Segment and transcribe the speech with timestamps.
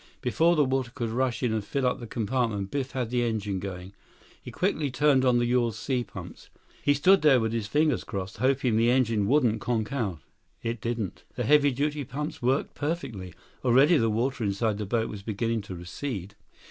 [0.21, 3.59] Before the water could rush in and fill up that compartment, Biff had the engine
[3.59, 3.93] going.
[4.41, 6.49] He quickly turned on the yawl's sea pumps.
[6.81, 10.17] He stood there with his fingers crossed, hoping the engine wouldn't conk out.
[10.63, 11.23] It didn't.
[11.35, 13.35] The heavy duty pumps worked perfectly.
[13.63, 16.33] Already the water inside the boat was beginning to recede.